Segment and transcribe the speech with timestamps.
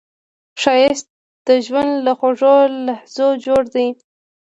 [0.61, 1.07] ښایست
[1.47, 2.57] د ژوند له خوږو
[2.87, 3.87] لحظو جوړ دی